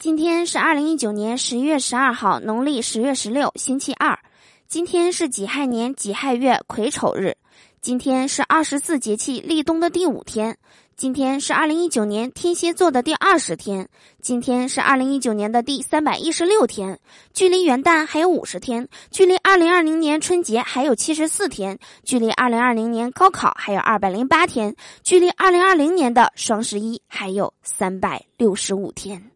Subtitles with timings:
[0.00, 4.18] 今天是二零一九年十一月十二号，农历十月十六，星期二。
[4.66, 7.36] 今天是己亥年己亥月癸丑日。
[7.82, 10.56] 今天是二十四节气立冬的第五天。
[10.96, 13.90] 今天是二零一九年天蝎座的第二十天。
[14.22, 16.98] 今天是二零一九年的第三百一十六天。
[17.34, 29.30] 距离元旦还有五十天，距离二零二零年春节还有七十四天，距离二零二零年高考还有二百零八天，距离二零二零年的双十一还有三百六十五天。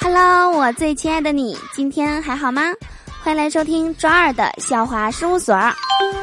[0.00, 2.62] Hello，我最亲爱的你，今天还好吗？
[3.22, 5.54] 欢迎来收听周二的笑话事务所，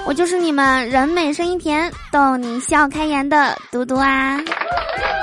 [0.07, 4.37] 我就是你们人美声音甜、逗你笑开颜的嘟嘟啊！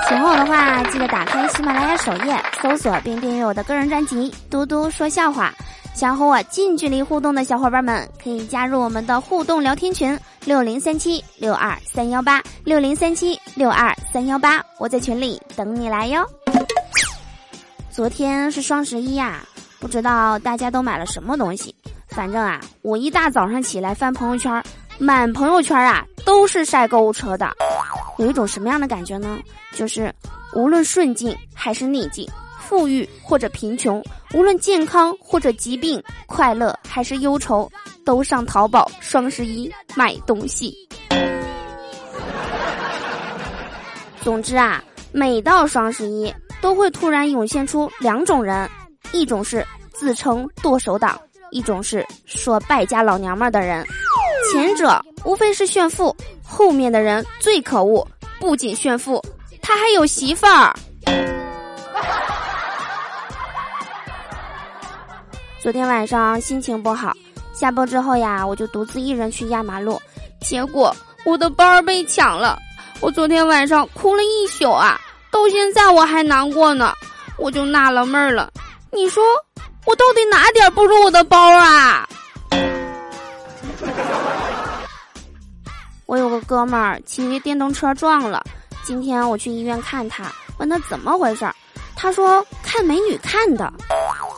[0.07, 5.53] 喜欢我的话，记得打开喜马拉雅首页，搜索并订阅我的个人专辑《嘟嘟说笑话》。
[5.93, 16.25] 想和我近距离互动的小伙伴们，可以加入我们的互动聊天群六零三七六二三幺八六零三七六二三幺八，我在群里等你来哟。
[17.93, 19.45] 昨天是双十一呀，
[19.79, 21.75] 不知道大家都买了什么东西。
[22.07, 24.63] 反正啊，我一大早上起来翻朋友圈，
[24.97, 27.51] 满朋友圈啊都是晒购物车的。
[28.17, 29.39] 有一种什么样的感觉呢？
[29.75, 30.11] 就是
[30.55, 32.27] 无论顺境还是逆境，
[32.59, 37.71] 富裕或者贫穷，无论健康或者疾病，快乐还是忧愁，
[38.03, 40.75] 都上淘宝双十一买东西。
[44.19, 46.33] 总之啊，每到双十一。
[46.63, 48.69] 都会突然涌现出两种人，
[49.11, 51.19] 一种是自称剁手党，
[51.51, 53.85] 一种是说败家老娘们儿的人。
[54.49, 58.07] 前者无非是炫富，后面的人最可恶，
[58.39, 59.21] 不仅炫富，
[59.61, 60.73] 他还有媳妇儿。
[65.61, 67.11] 昨天晚上心情不好，
[67.53, 70.01] 下播之后呀，我就独自一人去压马路，
[70.39, 72.57] 结果我的包被抢了，
[73.01, 74.97] 我昨天晚上哭了一宿啊。
[75.33, 76.93] 到现在我还难过呢，
[77.37, 78.51] 我就纳了闷儿了。
[78.91, 79.23] 你说
[79.83, 82.07] 我到底哪点不如我的包啊？
[86.05, 88.43] 我有个哥们儿骑电动车撞了，
[88.83, 91.55] 今天我去医院看他，问他怎么回事儿，
[91.95, 93.73] 他说看美女看的。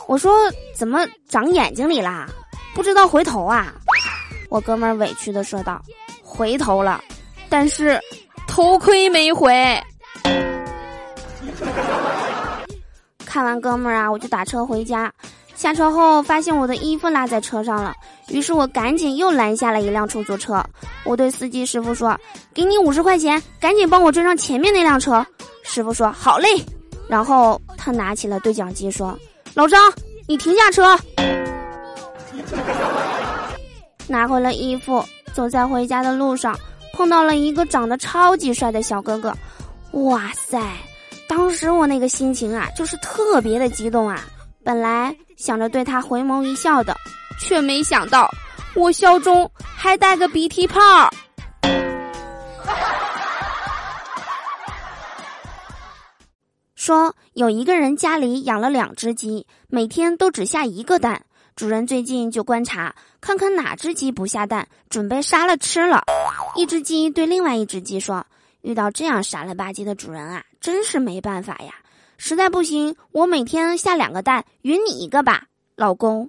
[0.08, 2.26] 我说怎么长眼睛里啦？
[2.74, 3.74] 不知道回头啊？
[4.48, 5.82] 我哥们儿委屈的说道
[6.24, 7.02] ：“回头了，
[7.50, 8.00] 但是
[8.46, 9.78] 头盔没回。”
[13.24, 15.12] 看完哥们儿啊，我就打车回家。
[15.54, 17.94] 下车后发现我的衣服落在车上了，
[18.28, 20.62] 于是我赶紧又拦下了一辆出租车。
[21.04, 22.14] 我对司机师傅说
[22.52, 25.24] ：“给你五十块钱，赶紧帮我追上前面那辆车。”
[25.64, 26.48] 师傅说：“好嘞。”
[27.08, 29.18] 然后他拿起了对讲机说
[29.54, 29.92] ：“老张，
[30.28, 30.98] 你停下车。
[34.06, 35.02] ”拿回了衣服，
[35.32, 36.54] 走在回家的路上，
[36.92, 39.34] 碰到了一个长得超级帅的小哥哥。
[39.92, 40.60] 哇塞！
[41.28, 44.24] 当时我那个心情啊，就是特别的激动啊！
[44.64, 46.96] 本来想着对他回眸一笑的，
[47.40, 48.30] 却没想到
[48.74, 50.80] 我笑中还带个鼻涕泡。
[56.74, 61.22] 说有一个人家里养了两只鸡，每天都只下一个蛋。
[61.54, 66.04] 主人最近就观察，看看哪只鸡不下蛋，准备杀了吃了。
[66.54, 68.26] 一只鸡对另外一只鸡说。
[68.62, 71.72] 遇到这样傻了吧唧的主人啊，真是没办法呀！
[72.18, 75.44] 实在不行，我每天下两个蛋，匀你一个吧，
[75.76, 76.28] 老公。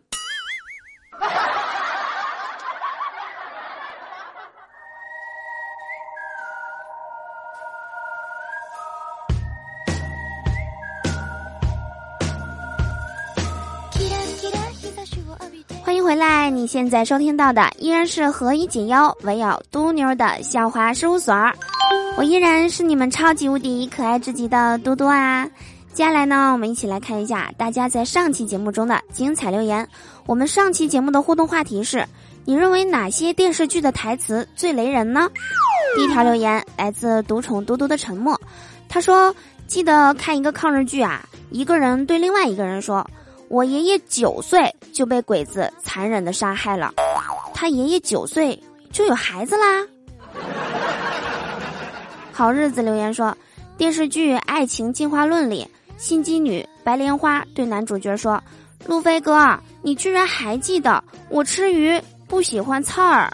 [15.83, 21.33] 欢迎回来，你现在收听到的依然是何以解忧，唯有嘟妞的笑话事务所。
[22.17, 25.47] 我依然是你们超级无敌可爱至极的多多啊！
[25.93, 29.87] 接下来呢，我们一起来看一下大家在上期节目中的精彩留言。
[30.25, 32.05] 我们上期节目的互动话题是：
[32.45, 35.29] 你认为哪些电视剧的台词最雷人呢？
[35.95, 38.39] 第一条留言来自独宠嘟嘟的沉默，
[38.89, 39.33] 他说
[39.65, 43.07] ：“记得看一个抗日剧啊，一个人对另外一个人说，
[43.47, 46.93] 我爷爷九岁就被鬼子残忍的杀害了，
[47.53, 48.61] 他爷爷九岁
[48.91, 49.85] 就有孩子啦。”
[52.37, 53.35] 好日子留言说，
[53.79, 55.67] 电视剧《爱情进化论》里，
[55.97, 58.39] 心机女白莲花对男主角说
[58.85, 63.27] ：“路飞哥，你居然还记得我吃鱼不喜欢刺儿？”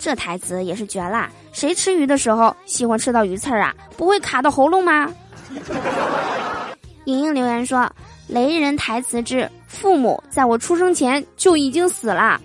[0.00, 1.30] 这台词也是绝啦！
[1.52, 3.74] 谁吃鱼的时候喜欢吃到鱼刺儿啊？
[3.98, 5.12] 不会卡到喉咙吗？
[7.04, 7.86] 莹莹留言说
[8.28, 12.40] ：“雷人台词之父母在我出生前就已经死了。”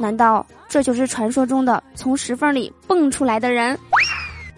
[0.00, 3.78] 难道这就是传说中的从石缝里蹦出来的人？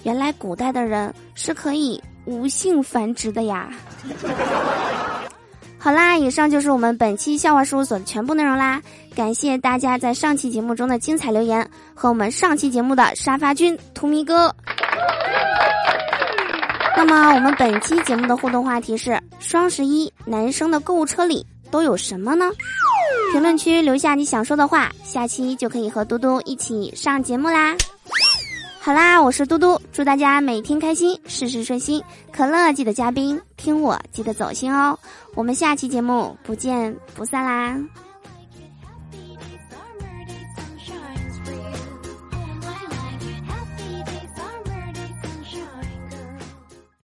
[0.05, 3.69] 原来古代的人是可以无性繁殖的呀！
[5.77, 8.81] 好啦，以上就是我们本期笑话事务所的全部内容啦。
[9.15, 14.55] 感谢大家在上期节目中的精彩留言和我们上期节目的沙发君图迷哥。
[16.97, 22.51] 那么我们本期节目的互动话题是：双十一男生的购物车里都有什么呢？
[23.33, 27.75] 评论区留下你想说的话，下期就可以和嘟嘟一起上节目啦。
[28.85, 32.03] 好啦，我是嘟嘟，祝大家每天开心，事事顺心。
[32.31, 34.99] 可乐记得加冰，听我记得走心哦。
[35.35, 37.79] 我们下期节目不见不散啦。